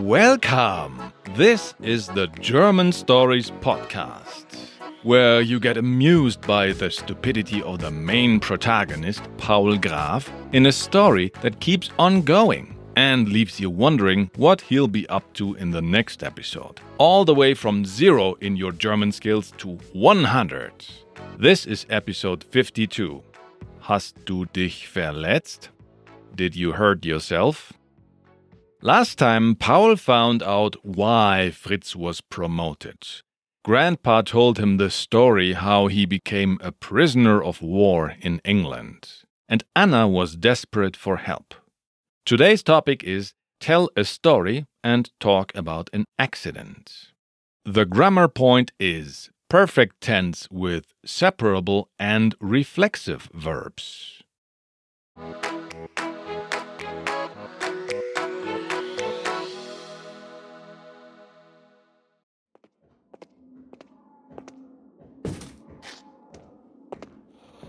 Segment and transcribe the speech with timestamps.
[0.00, 1.12] Welcome!
[1.36, 4.46] This is the German Stories Podcast,
[5.02, 10.72] where you get amused by the stupidity of the main protagonist, Paul Graf, in a
[10.72, 15.70] story that keeps on going and leaves you wondering what he'll be up to in
[15.70, 16.80] the next episode.
[16.96, 20.72] All the way from zero in your German skills to 100.
[21.38, 23.22] This is episode 52.
[23.80, 25.73] Hast du dich verletzt?
[26.34, 27.72] Did you hurt yourself?
[28.82, 32.98] Last time, Paul found out why Fritz was promoted.
[33.64, 39.08] Grandpa told him the story how he became a prisoner of war in England,
[39.48, 41.54] and Anna was desperate for help.
[42.26, 47.12] Today's topic is Tell a story and talk about an accident.
[47.64, 54.22] The grammar point is perfect tense with separable and reflexive verbs.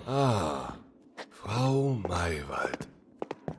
[0.07, 0.73] Ah,
[1.31, 2.87] Frau Maywald.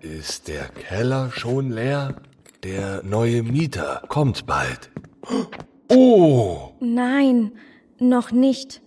[0.01, 2.15] Ist der Keller schon leer?
[2.63, 4.91] Der neue Mieter kommt bald.
[5.91, 6.71] Oh!
[6.79, 7.51] Nein,
[7.99, 8.81] noch nicht.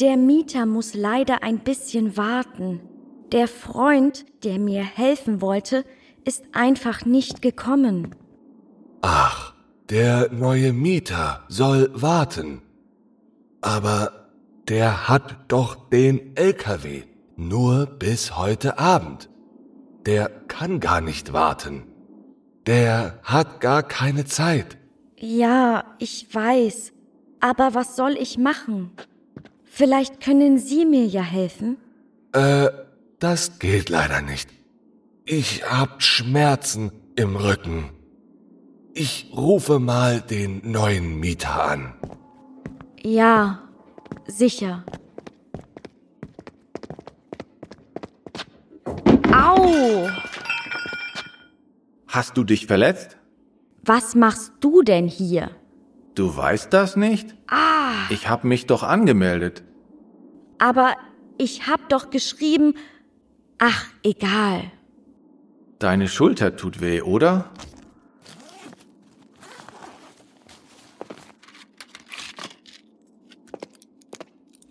[0.00, 2.80] Der Mieter muss leider ein bisschen warten.
[3.32, 5.84] Der Freund, der mir helfen wollte,
[6.26, 8.14] ist einfach nicht gekommen.
[9.00, 9.54] Ach,
[9.88, 12.60] der neue Mieter soll warten.
[13.62, 14.17] Aber
[14.68, 17.02] der hat doch den LKW
[17.36, 19.30] nur bis heute Abend.
[20.04, 21.84] Der kann gar nicht warten.
[22.66, 24.76] Der hat gar keine Zeit.
[25.16, 26.92] Ja, ich weiß.
[27.40, 28.90] Aber was soll ich machen?
[29.64, 31.76] Vielleicht können Sie mir ja helfen.
[32.32, 32.68] Äh,
[33.18, 34.50] das geht leider nicht.
[35.24, 37.90] Ich hab Schmerzen im Rücken.
[38.92, 41.94] Ich rufe mal den neuen Mieter an.
[43.02, 43.67] Ja,
[44.26, 44.84] sicher.
[49.32, 50.08] Au!
[52.08, 53.16] Hast du dich verletzt?
[53.84, 55.50] Was machst du denn hier?
[56.14, 57.34] Du weißt das nicht?
[57.46, 59.62] Ah, Ich habe mich doch angemeldet.
[60.58, 60.94] aber
[61.40, 62.74] ich hab doch geschrieben.
[63.58, 64.62] Ach, egal.
[65.78, 67.50] Deine Schulter tut weh, oder?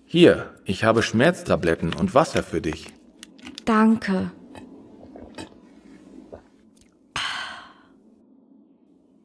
[0.09, 2.93] Hier, ich habe Schmerztabletten und Wasser für dich.
[3.65, 4.31] Danke.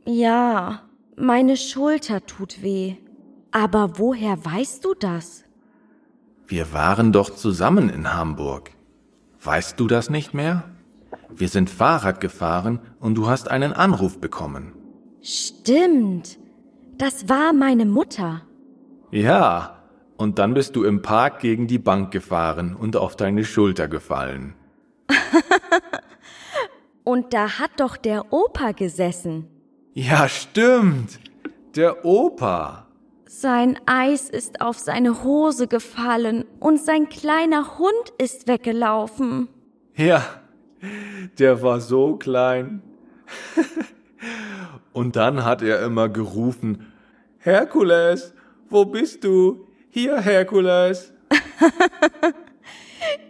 [0.04, 0.82] Ja,
[1.16, 2.96] meine Schulter tut weh.
[3.52, 5.44] Aber woher weißt du das?
[6.48, 8.72] Wir waren doch zusammen in Hamburg.
[9.40, 10.64] Weißt du das nicht mehr?
[11.30, 14.72] Wir sind Fahrrad gefahren und du hast einen Anruf bekommen.
[15.20, 16.38] Stimmt.
[16.98, 18.42] Das war meine Mutter.
[19.12, 19.81] Ja,
[20.22, 24.54] und dann bist du im Park gegen die Bank gefahren und auf deine Schulter gefallen.
[27.04, 29.48] Und da hat doch der Opa gesessen.
[29.92, 31.18] Ja, stimmt.
[31.74, 32.86] Der Opa.
[33.26, 39.48] Sein Eis ist auf seine Hose gefallen und sein kleiner Hund ist weggelaufen.
[39.96, 40.24] Ja,
[41.38, 42.82] der war so klein.
[44.92, 46.92] Und dann hat er immer gerufen,
[47.38, 48.34] Herkules,
[48.68, 49.66] wo bist du?
[49.94, 51.12] Hier, Herkules.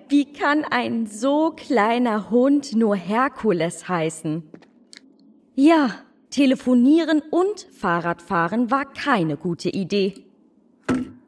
[0.09, 4.45] Wie kann ein so kleiner Hund nur Herkules heißen?
[5.57, 5.91] Ja,
[6.31, 10.25] telefonieren und Fahrradfahren war keine gute Idee.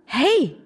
[0.04, 0.56] Hey,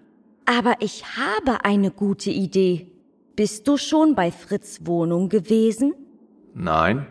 [0.44, 2.92] aber ich habe eine gute Idee.
[3.36, 5.94] Bist du schon bei Fritz Wohnung gewesen?
[6.52, 7.06] Nein.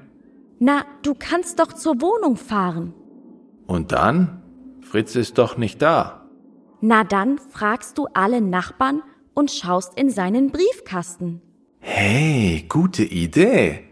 [0.59, 2.94] Na, du kannst doch zur Wohnung fahren.
[3.66, 4.44] Und dann?
[4.81, 6.27] Fritz ist doch nicht da.
[6.82, 9.02] Na dann fragst du alle Nachbarn
[9.34, 11.42] und schaust in seinen Briefkasten.
[11.80, 13.84] Hey, gute Idee.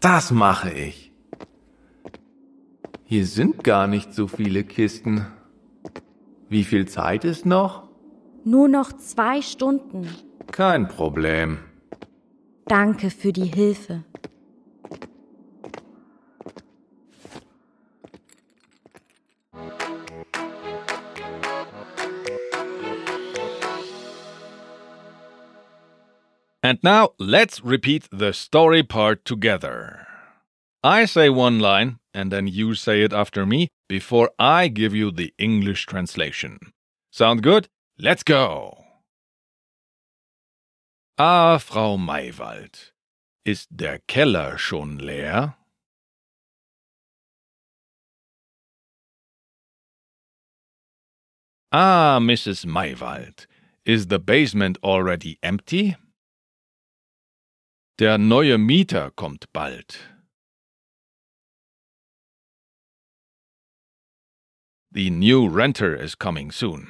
[0.00, 1.12] Das mache ich.
[3.04, 5.26] Hier sind gar nicht so viele Kisten.
[6.48, 7.88] Wie viel Zeit ist noch?
[8.44, 10.08] Nur noch zwei Stunden.
[10.50, 11.58] Kein Problem.
[12.66, 14.04] Danke für die Hilfe.
[26.74, 30.08] And now let's repeat the story part together.
[30.82, 35.12] I say one line, and then you say it after me before I give you
[35.12, 36.58] the English translation.
[37.12, 37.68] Sound good?
[37.96, 38.76] Let's go!
[41.16, 42.90] Ah, Frau Maywald.
[43.44, 45.54] Ist der Keller schon leer?
[51.70, 52.66] Ah, Mrs.
[52.66, 53.46] Maywald,
[53.84, 55.94] is the basement already empty?
[57.98, 60.00] Der neue Mieter kommt bald.
[64.90, 66.88] The new renter is coming soon,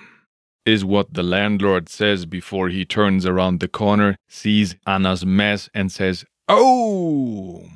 [0.65, 5.93] is what the landlord says before he turns around the corner, sees Anna's mess, and
[5.93, 7.69] says, Oh!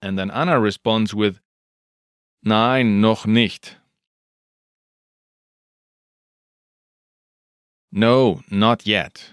[0.00, 1.40] And then Anna responds with,
[2.44, 3.76] Nein, noch nicht.
[7.90, 9.32] No, not yet.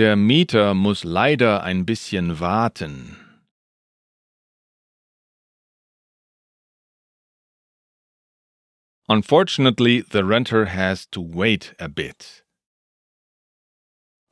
[0.00, 3.18] Der Mieter muss leider ein bisschen warten.
[9.06, 12.46] Unfortunately, the renter has to wait a bit.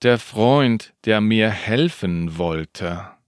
[0.01, 3.19] Der Freund, der mir helfen wollte.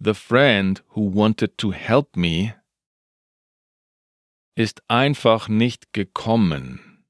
[0.00, 2.54] The friend who wanted to help me
[4.56, 7.04] ist einfach nicht gekommen.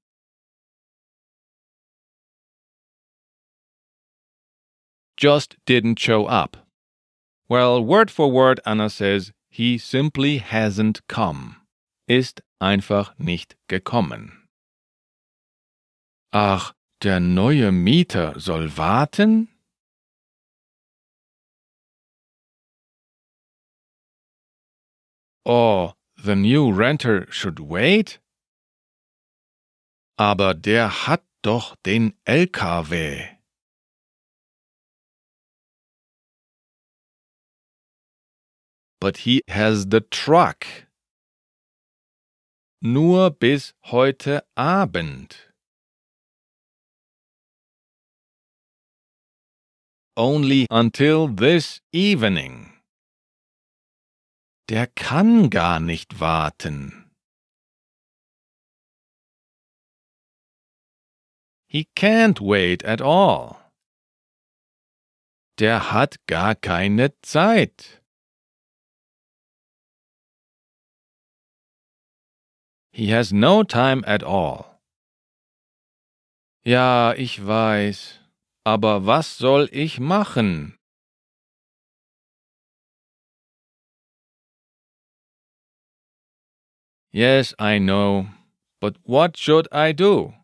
[5.18, 6.66] Just didn't show up.
[7.48, 11.56] Well, word for word, Anna says, he simply hasn't come.
[12.08, 14.48] Ist einfach nicht gekommen.
[16.32, 19.48] Ach, der neue Mieter soll warten?
[25.46, 25.92] Oh,
[26.24, 28.18] the new renter should wait?
[30.18, 33.36] Aber der hat doch den LKW.
[39.00, 40.66] But he has the truck.
[42.80, 45.36] Nur bis heute Abend.
[50.16, 52.73] Only until this evening.
[54.70, 57.10] Der kann gar nicht warten.
[61.68, 63.56] He can't wait at all.
[65.58, 68.02] Der hat gar keine Zeit.
[72.92, 74.80] He has no time at all.
[76.64, 78.20] Ja, ich weiß,
[78.64, 80.78] aber was soll ich machen?
[87.14, 88.26] Yes, I know,
[88.80, 90.34] but what should I do?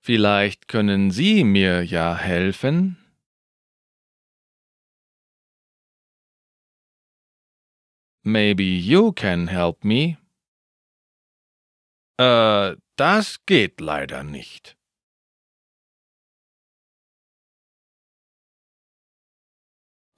[0.00, 2.96] Vielleicht können Sie mir ja helfen?
[8.22, 10.18] Maybe you can help me.
[12.20, 14.76] Äh, das geht leider nicht.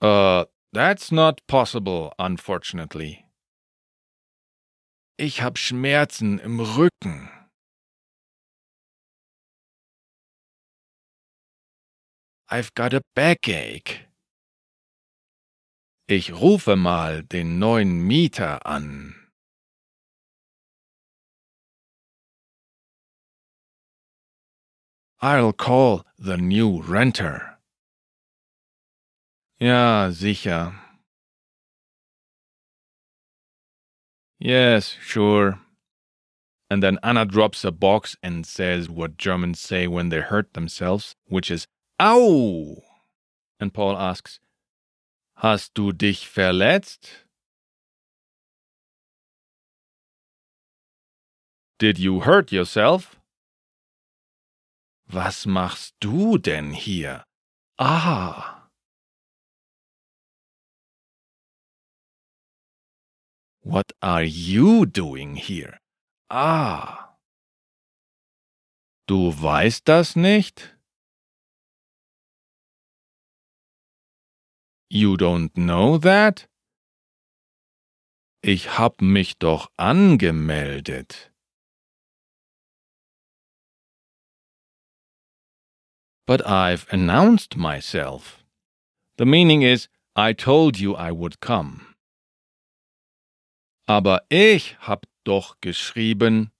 [0.03, 0.45] Uh,
[0.75, 3.28] that's not possible, unfortunately.
[5.21, 7.29] Ich hab Schmerzen im Rücken.
[12.49, 14.07] I've got a backache.
[16.07, 19.17] Ich rufe mal den neuen Mieter an.
[25.21, 27.59] I'll call the new renter.
[29.59, 30.88] Ja, sicher.
[34.39, 35.61] Yes, sure.
[36.71, 41.15] And then Anna drops a box and says what Germans say when they hurt themselves,
[41.27, 41.67] which is
[41.99, 42.83] Au!
[43.59, 44.39] And Paul asks,
[45.39, 47.27] Hast du dich verletzt?
[51.79, 53.21] Did you hurt yourself?
[55.11, 57.25] Was machst du denn hier?
[57.79, 58.58] Ah!
[63.69, 65.79] What are you doing here?
[66.31, 67.19] Ah.
[69.07, 70.75] Du weißt das nicht?
[74.89, 76.49] You don't know that?
[78.43, 81.31] Ich hab mich doch angemeldet.
[86.27, 88.43] But I've announced myself.
[89.19, 91.88] The meaning is, I told you I would come.
[93.89, 96.53] Aber ich hab doch geschrieben,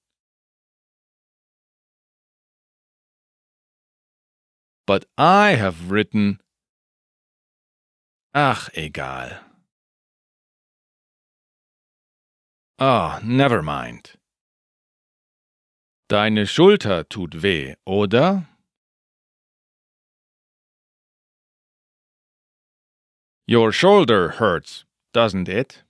[4.87, 6.41] But I have written.
[8.33, 9.45] Ach, egal.
[12.79, 14.17] Ah, oh, never mind.
[16.09, 18.49] Deine Schulter tut weh, oder?
[23.47, 25.85] Your shoulder hurts, doesn't it?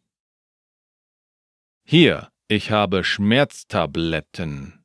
[1.90, 4.84] Hier, ich habe Schmerztabletten.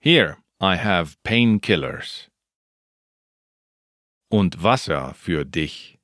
[0.00, 2.28] Here, I have painkillers.
[4.28, 6.00] Und Wasser für dich.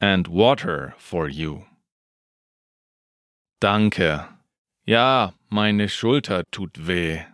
[0.00, 1.66] And water for you.
[3.60, 4.26] Danke.
[4.86, 7.26] Ja, meine Schulter tut weh.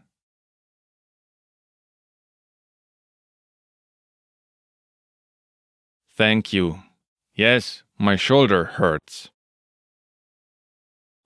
[6.19, 6.83] Thank you.
[7.33, 9.31] Yes, my shoulder hurts.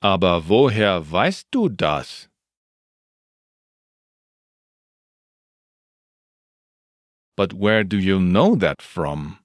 [0.03, 2.29] Aber woher weißt du das?
[7.39, 9.39] But where do you know that from?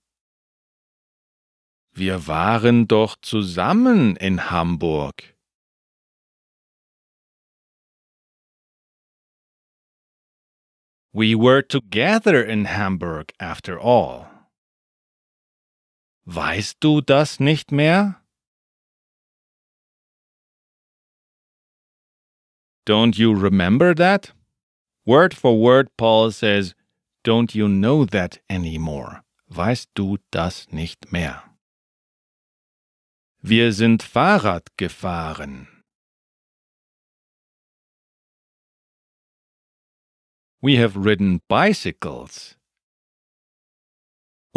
[1.94, 5.34] Wir waren doch zusammen in Hamburg.
[11.14, 14.37] We were together in Hamburg after all.
[16.30, 18.22] Weißt du das nicht mehr?
[22.86, 24.34] Don't you remember that?
[25.06, 26.76] Word for word, Paul says,
[27.24, 29.24] Don't you know that anymore?
[29.48, 31.44] Weißt du das nicht mehr?
[33.42, 35.70] Wir sind Fahrrad gefahren.
[40.62, 42.57] We have ridden bicycles.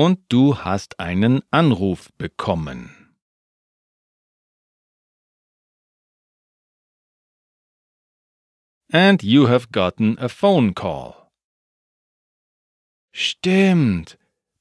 [0.04, 3.14] Und du hast einen Anruf bekommen.
[8.90, 11.30] And you have gotten a phone call.
[13.12, 14.16] Stimmt,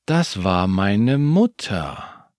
[0.05, 2.29] das war meine Mutter.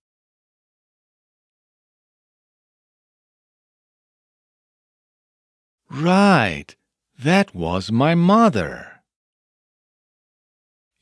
[5.88, 6.76] Right,
[7.16, 8.89] that was my mother.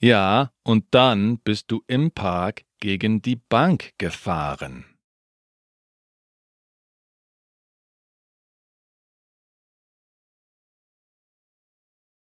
[0.00, 4.84] Ja, und dann bist du im Park gegen die Bank gefahren.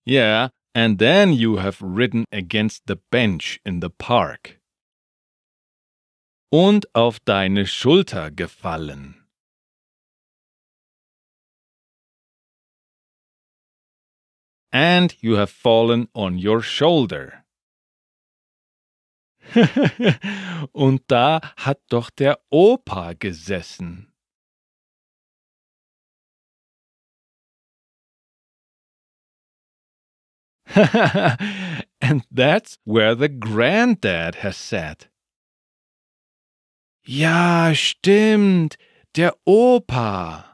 [0.07, 4.59] Yeah, and then you have ridden against the bench in the park.
[6.51, 9.27] Und auf deine Schulter gefallen.
[14.73, 17.40] And you have fallen on your shoulder.
[20.71, 24.07] Und da hat doch der Opa gesessen.
[32.01, 35.09] and that's where the granddad has sat.
[37.03, 38.77] Ja, stimmt,
[39.15, 40.45] der Opa.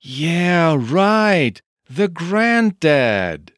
[0.00, 3.52] Yeah, right, the granddad.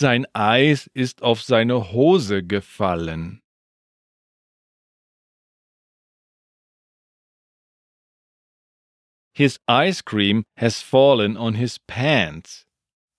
[0.00, 3.42] Sein Eis ist auf seine Hose gefallen.
[9.34, 12.64] His ice cream has fallen on his pants.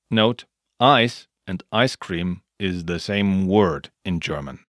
[0.10, 0.48] Note,
[0.80, 4.66] ice and ice cream is the same word in German.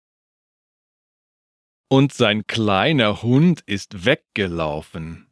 [1.91, 5.32] Und sein kleiner Hund ist weggelaufen.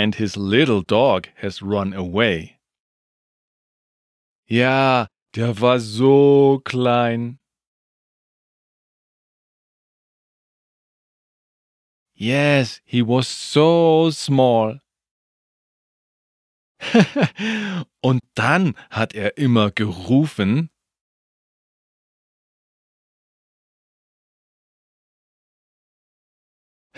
[0.00, 2.58] And his little dog has run away.
[4.48, 7.38] Ja, der war so klein.
[12.14, 14.80] Yes, he was so small.
[18.00, 20.70] Und dann hat er immer gerufen,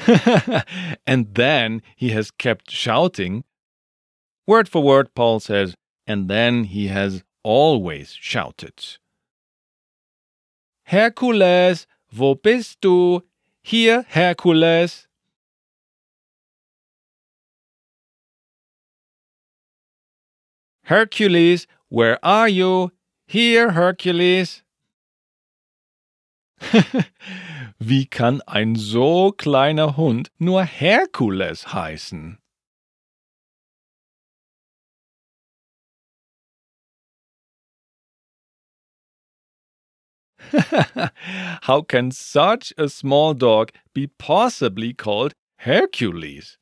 [1.07, 3.45] and then he has kept shouting.
[4.47, 5.75] Word for word, Paul says,
[6.07, 8.99] and then he has always shouted.
[10.89, 13.23] Herkules, wo bist du?
[13.63, 15.07] Hier, Herkules.
[20.85, 22.91] Hercules, where are you?
[23.27, 24.63] Here, Hercules.
[27.79, 32.39] Wie kann ein so kleiner Hund nur Herkules heißen?
[41.63, 46.59] How can such a small dog be possibly called Hercules?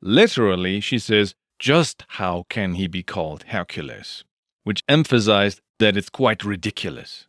[0.00, 4.24] Literally, she says, just how can he be called Hercules,
[4.62, 7.26] which emphasized that it's quite ridiculous.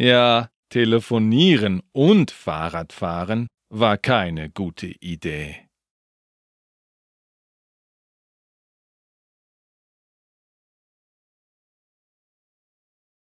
[0.00, 5.66] Ja, telefonieren und Fahrradfahren war keine gute Idee.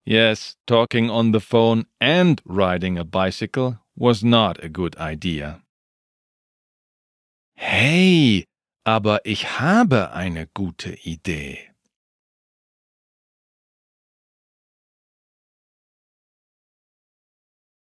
[0.03, 5.62] Yes, talking on the phone and riding a bicycle was not a good idea.
[7.56, 8.46] Hey,
[8.84, 11.73] aber ich habe eine gute Idee.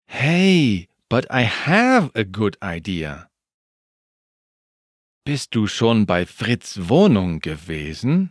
[0.08, 3.28] Hey, but I have a good idea.
[5.25, 8.30] Bist du schon bei Fritz Wohnung gewesen?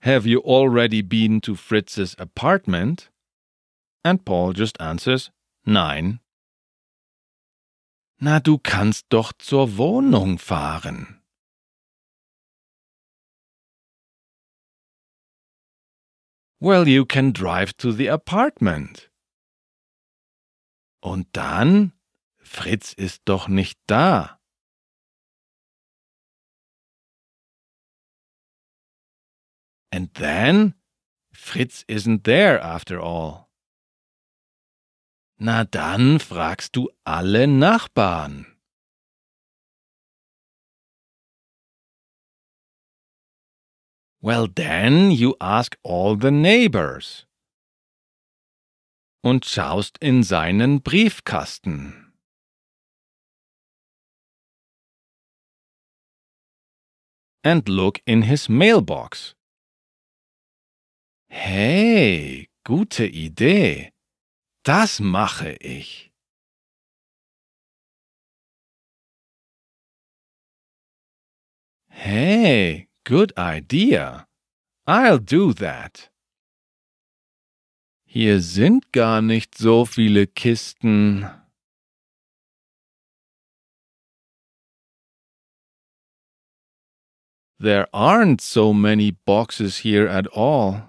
[0.00, 3.10] Have you already been to Fritz's apartment?
[4.04, 5.32] And Paul just answers,
[5.64, 6.20] Nein.
[8.20, 11.15] Na, du kannst doch zur Wohnung fahren.
[16.66, 19.08] Well, you can drive to the apartment.
[21.00, 21.92] Und dann?
[22.38, 24.40] Fritz ist doch nicht da.
[29.92, 30.74] And then?
[31.32, 33.46] Fritz isn't there after all.
[35.38, 38.55] Na dann fragst du alle Nachbarn.
[44.26, 47.26] Well, then you ask all the neighbors.
[49.22, 52.12] Und schaust in seinen Briefkasten.
[57.44, 59.36] And look in his mailbox.
[61.28, 63.92] Hey, gute Idee.
[64.64, 66.10] Das mache ich.
[71.90, 74.26] Hey, good idea.
[74.86, 76.10] I'll do that.
[78.04, 81.30] Hier sind gar nicht so viele Kisten.
[87.58, 90.82] There aren't so many boxes here at all.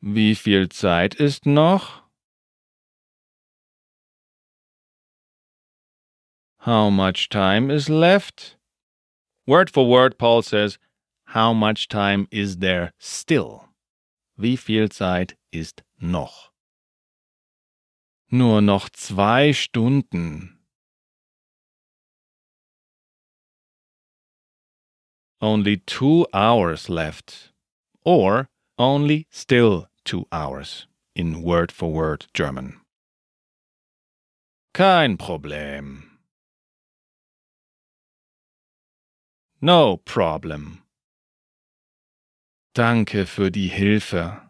[0.00, 2.02] Wie viel Zeit ist noch?
[6.60, 8.56] How much time is left?
[9.46, 10.78] Word for word, Paul says,
[11.26, 13.68] How much time is there still?
[14.38, 16.50] Wie viel Zeit ist noch?
[18.30, 20.58] Nur noch zwei Stunden.
[25.40, 27.52] Only two hours left.
[28.04, 32.80] Or only still two hours in word for word German.
[34.72, 36.11] Kein Problem.
[39.64, 40.82] No problem.
[42.74, 44.40] Danke für die Hilfe.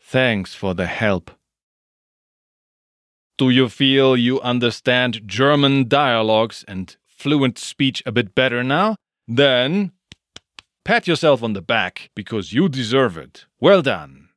[0.00, 1.30] Thanks for the help.
[3.38, 8.96] Do you feel you understand German dialogues and fluent speech a bit better now?
[9.28, 9.92] Then
[10.84, 13.46] pat yourself on the back because you deserve it.
[13.60, 14.30] Well done.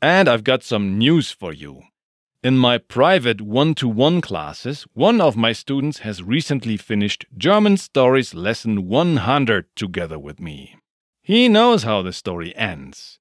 [0.00, 1.82] And I've got some news for you.
[2.40, 7.76] In my private one to one classes, one of my students has recently finished German
[7.76, 10.76] Stories Lesson 100 together with me.
[11.20, 13.18] He knows how the story ends.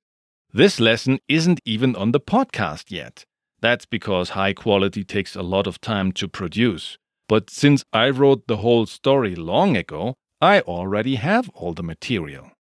[0.53, 3.25] This lesson isn't even on the podcast yet.
[3.60, 6.99] That's because high quality takes a lot of time to produce.
[7.27, 12.51] But since I wrote the whole story long ago, I already have all the material.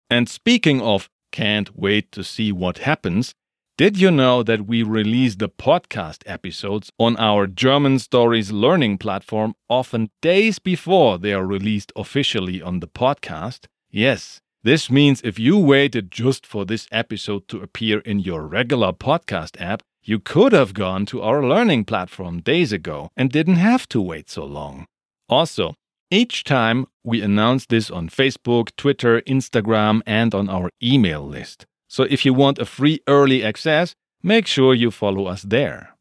[0.10, 3.36] And speaking of can't wait to see what happens.
[3.80, 9.56] Did you know that we release the podcast episodes on our German Stories learning platform
[9.70, 13.68] often days before they are released officially on the podcast?
[13.90, 18.92] Yes, this means if you waited just for this episode to appear in your regular
[18.92, 23.88] podcast app, you could have gone to our learning platform days ago and didn't have
[23.88, 24.88] to wait so long.
[25.30, 25.74] Also,
[26.12, 31.66] each time we announce this on Facebook, Twitter, Instagram, and on our email list.
[31.90, 35.96] So if you want a free early access, make sure you follow us there.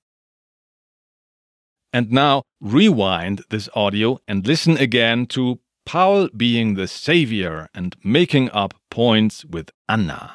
[1.94, 8.50] And now rewind this audio and listen again to Paul being the savior and making
[8.50, 10.30] up points with Anna.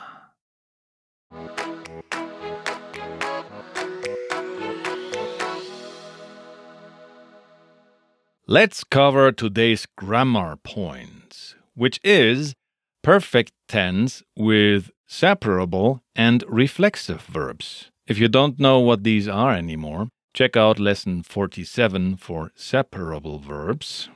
[8.48, 12.56] Let's cover today's grammar points, which is
[13.04, 17.92] perfect tense with separable and reflexive verbs.
[18.08, 24.10] If you don't know what these are anymore, check out lesson 47 for separable verbs.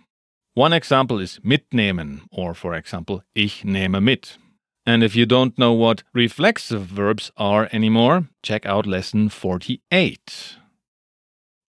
[0.56, 4.38] One example is mitnehmen, or for example, ich nehme mit.
[4.88, 10.58] And if you don't know what reflexive verbs are anymore, check out lesson 48.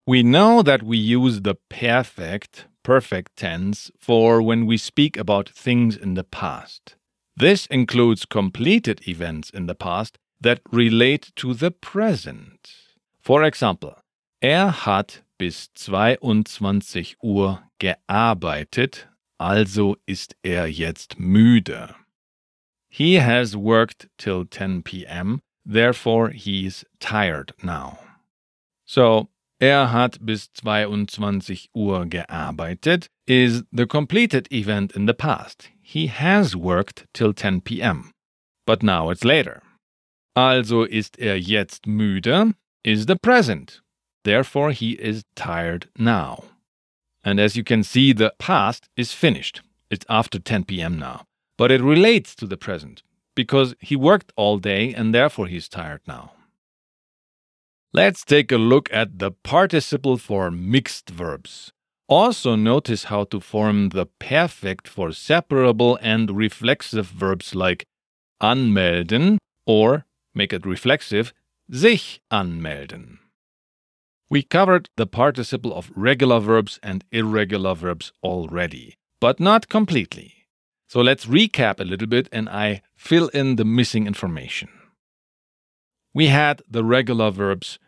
[0.07, 5.95] We know that we use the perfect, perfect tense for when we speak about things
[5.95, 6.97] in the past.
[7.41, 12.71] This includes completed events in the past that relate to the present.
[13.19, 13.97] For example,
[14.43, 19.07] er hat bis 22 Uhr gearbeitet,
[19.39, 21.95] also ist er jetzt müde.
[22.91, 28.01] He has worked till 10 p.m., therefore he's tired now.
[28.85, 29.31] So,
[29.63, 35.69] Er hat bis 22 Uhr gearbeitet is the completed event in the past.
[35.83, 38.13] He has worked till 10 p.m.
[38.67, 39.61] But now it's later.
[40.35, 43.83] Also ist er jetzt müde is the present.
[44.25, 46.45] Therefore, he is tired now.
[47.23, 49.61] And as you can see, the past is finished.
[49.91, 50.99] It's after 10 p.m.
[50.99, 51.27] now.
[51.59, 53.03] But it relates to the present
[53.35, 56.33] because he worked all day and therefore he's tired now.
[57.93, 61.73] Let's take a look at the participle for mixed verbs.
[62.07, 67.85] Also, notice how to form the perfect for separable and reflexive verbs like
[68.41, 71.33] anmelden or, make it reflexive,
[71.69, 73.19] sich anmelden.
[74.29, 80.47] We covered the participle of regular verbs and irregular verbs already, but not completely.
[80.87, 84.69] So let's recap a little bit and I fill in the missing information.
[86.13, 87.79] We had the regular verbs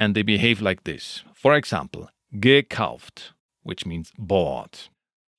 [0.00, 1.22] and they behave like this.
[1.34, 4.88] For example, gekauft, which means bought.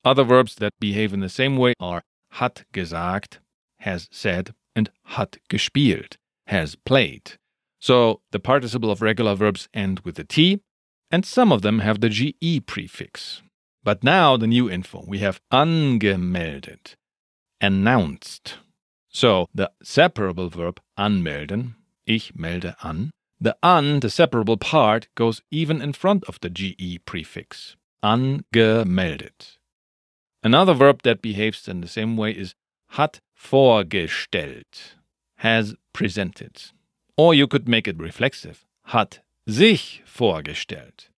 [0.04, 3.39] Other verbs that behave in the same way are hat gesagt,
[3.80, 6.15] has said, and hat gespielt,
[6.47, 7.34] has played.
[7.80, 10.62] So the participle of regular verbs end with a T,
[11.12, 13.41] and some of them have the GE prefix.
[13.84, 16.95] But now the new info we have angemeldet,
[17.62, 18.58] announced.
[19.10, 21.75] So the separable verb anmelden,
[22.09, 27.05] ich melde an, the an, the separable part, goes even in front of the GE
[27.05, 27.77] prefix.
[28.03, 29.57] Angemeldet.
[30.43, 32.55] Another verb that behaves in the same way is
[32.91, 34.95] hat vorgestellt,
[35.37, 36.71] has presented.
[37.17, 38.65] Or you could make it reflexive.
[38.85, 41.09] Hat sich vorgestellt,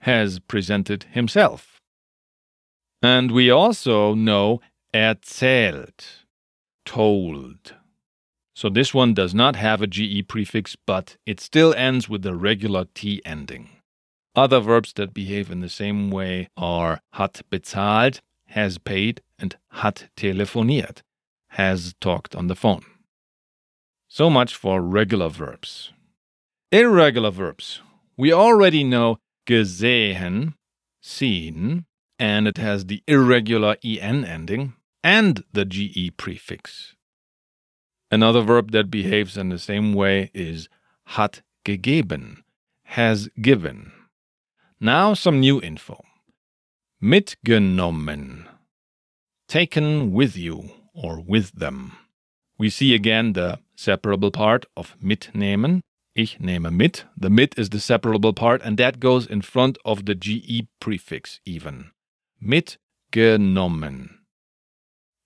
[0.00, 1.80] has presented himself.
[3.02, 4.60] And we also know
[4.94, 6.24] erzählt,
[6.84, 7.74] told.
[8.56, 12.34] So this one does not have a GE prefix, but it still ends with the
[12.34, 13.68] regular T ending.
[14.34, 20.08] Other verbs that behave in the same way are hat bezahlt, has paid, and hat
[20.16, 21.02] telefoniert,
[21.50, 22.86] has talked on the phone.
[24.08, 25.92] So much for regular verbs.
[26.72, 27.82] Irregular verbs.
[28.16, 30.54] We already know gesehen,
[31.02, 31.84] seen,
[32.18, 34.72] and it has the irregular en ending
[35.04, 36.95] and the ge prefix.
[38.10, 40.68] Another verb that behaves in the same way is
[41.04, 42.38] hat gegeben,
[42.84, 43.92] has given.
[44.80, 46.04] Now some new info.
[47.02, 48.46] Mitgenommen,
[49.48, 51.92] taken with you or with them.
[52.58, 55.82] We see again the separable part of mitnehmen.
[56.14, 57.04] Ich nehme mit.
[57.16, 61.40] The mit is the separable part, and that goes in front of the ge prefix
[61.44, 61.90] even.
[62.42, 64.10] Mitgenommen.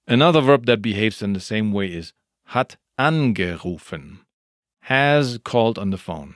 [0.09, 2.13] Another verb that behaves in the same way is
[2.51, 4.19] hat angerufen,
[4.83, 6.35] has called on the phone.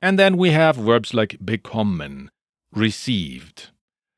[0.00, 2.28] And then we have verbs like bekommen,
[2.72, 3.70] received.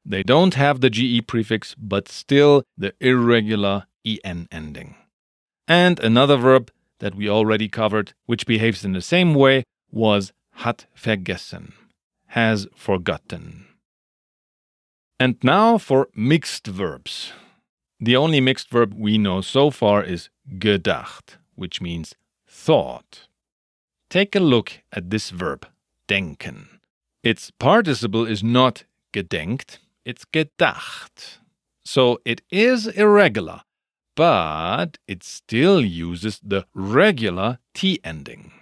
[0.05, 4.95] They don't have the GE prefix, but still the irregular EN ending.
[5.67, 10.85] And another verb that we already covered, which behaves in the same way, was hat
[10.95, 11.73] vergessen,
[12.29, 13.67] has forgotten.
[15.19, 17.33] And now for mixed verbs.
[18.03, 22.15] The only mixed verb we know so far is gedacht, which means
[22.47, 23.29] thought.
[24.09, 25.67] Take a look at this verb,
[26.09, 26.81] denken.
[27.23, 31.39] Its participle is not gedenkt, it's gedacht.
[31.85, 33.63] So it is irregular,
[34.17, 38.53] but it still uses the regular T ending.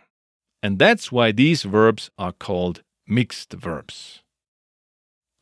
[0.63, 4.23] And that's why these verbs are called mixed verbs.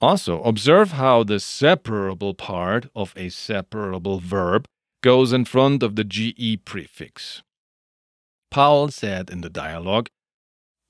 [0.01, 4.69] Also, observe how the separable part of a separable verb
[5.07, 7.40] goes in front of the GE prefix.
[8.51, 10.09] Paul said in the dialogue,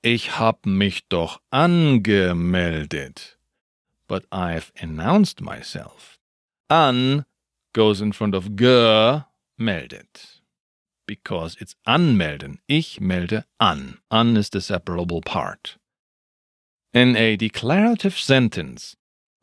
[0.01, 3.35] Ich hab mich doch angemeldet.
[4.07, 6.17] But I've announced myself.
[6.67, 7.25] An
[7.75, 10.41] goes in front of gemeldet.
[11.05, 12.57] Because it's anmelden.
[12.67, 13.99] Ich melde an.
[14.09, 15.77] An is the separable part.
[16.91, 18.95] In a declarative sentence,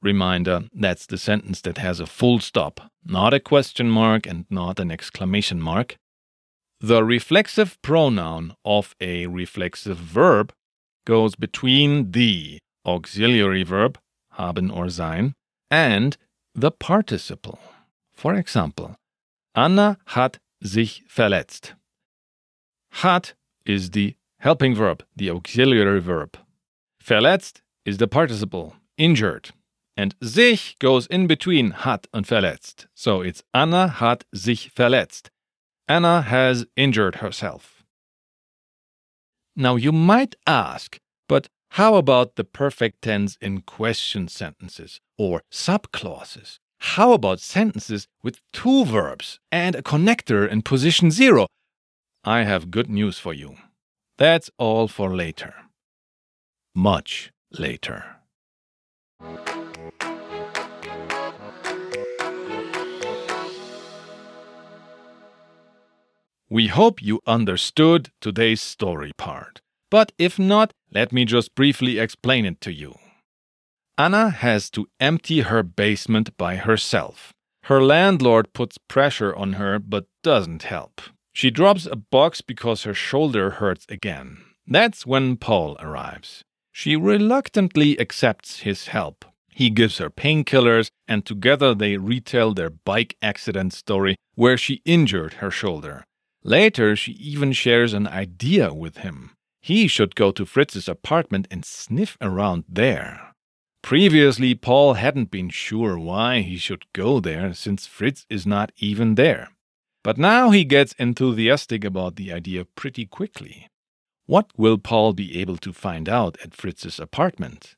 [0.05, 4.79] reminder that's the sentence that has a full stop, not a question mark and not
[4.79, 5.97] an exclamation mark,
[6.81, 10.53] the reflexive pronoun of a reflexive verb
[11.07, 13.99] goes between the auxiliary verb,
[14.33, 15.33] haben or sein,
[15.71, 16.17] and
[16.55, 17.59] the participle.
[18.13, 18.97] For example,
[19.55, 21.73] Anna hat sich verletzt.
[23.03, 26.37] Hat is the helping verb, the auxiliary verb.
[27.03, 29.51] Verletzt is the participle, injured.
[29.97, 32.87] And sich goes in between hat and verletzt.
[32.95, 35.31] So it's Anna hat sich verletzt.
[35.87, 37.85] Anna has injured herself.
[39.55, 46.59] Now you might ask, but how about the perfect tense in question sentences or subclauses?
[46.79, 51.47] How about sentences with two verbs and a connector in position zero?
[52.25, 53.57] I have good news for you.
[54.19, 55.55] That's all for later
[56.75, 58.17] much later.
[66.51, 69.61] We hope you understood today's story part.
[69.91, 72.97] But if not, let me just briefly explain it to you.
[73.97, 77.33] Anna has to empty her basement by herself.
[77.65, 81.01] Her landlord puts pressure on her but doesn't help.
[81.33, 84.39] She drops a box because her shoulder hurts again.
[84.67, 86.45] That's when Paul arrives.
[86.73, 89.25] She reluctantly accepts his help.
[89.49, 95.35] He gives her painkillers, and together they retell their bike accident story where she injured
[95.35, 96.05] her shoulder.
[96.45, 99.31] Later, she even shares an idea with him.
[99.63, 103.33] He should go to Fritz's apartment and sniff around there.
[103.83, 109.15] Previously, Paul hadn't been sure why he should go there since Fritz is not even
[109.15, 109.49] there.
[110.03, 113.69] But now he gets enthusiastic about the idea pretty quickly.
[114.27, 117.75] What will Paul be able to find out at Fritz's apartment?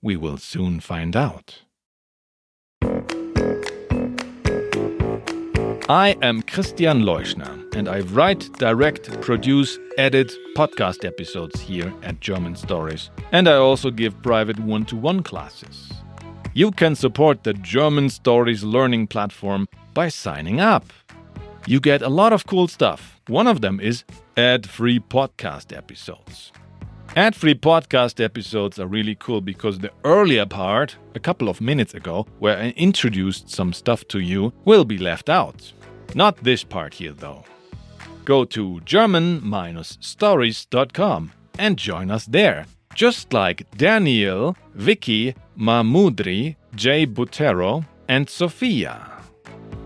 [0.00, 1.62] We will soon find out.
[5.88, 12.56] I am Christian Leuschner, and I write, direct, produce, edit podcast episodes here at German
[12.56, 15.92] Stories, and I also give private one to one classes.
[16.54, 20.86] You can support the German Stories learning platform by signing up.
[21.66, 23.20] You get a lot of cool stuff.
[23.28, 24.04] One of them is
[24.38, 26.50] ad free podcast episodes.
[27.16, 31.94] Ad free podcast episodes are really cool because the earlier part, a couple of minutes
[31.94, 35.72] ago, where I introduced some stuff to you, will be left out.
[36.16, 37.44] Not this part here though.
[38.24, 48.28] Go to German-stories.com and join us there, just like Daniel, Vicky, Mahmoudri, Jay Butero, and
[48.28, 49.08] Sofia.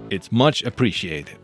[0.09, 1.41] It's much appreciated.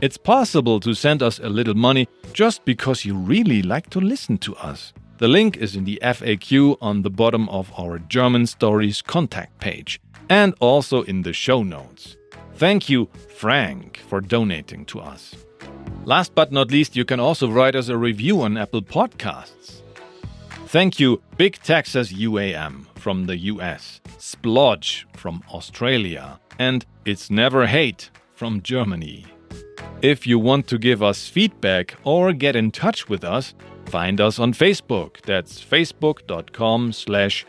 [0.00, 4.38] It's possible to send us a little money just because you really like to listen
[4.38, 4.92] to us.
[5.18, 10.00] The link is in the FAQ on the bottom of our German Stories contact page
[10.28, 12.16] and also in the show notes.
[12.56, 15.34] Thank you, Frank, for donating to us.
[16.04, 19.82] Last but not least, you can also write us a review on Apple Podcasts.
[20.66, 28.10] Thank you, Big Texas UAM from the US, Splodge from Australia, and It's Never Hate
[28.34, 29.26] from Germany.
[30.04, 33.54] If you want to give us feedback or get in touch with us,
[33.86, 35.22] find us on Facebook.
[35.22, 37.46] That's facebook.com slash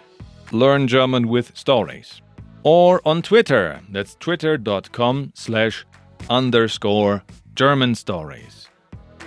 [0.53, 2.21] learn German with stories.
[2.63, 3.81] Or on Twitter.
[3.89, 5.85] That's twitter.com slash
[6.29, 8.69] underscore German stories.